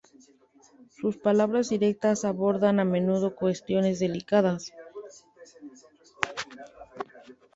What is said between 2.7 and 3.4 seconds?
a menudo